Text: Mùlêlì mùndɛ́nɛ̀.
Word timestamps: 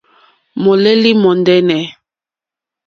Mùlêlì 0.61 1.11
mùndɛ́nɛ̀. 1.21 1.83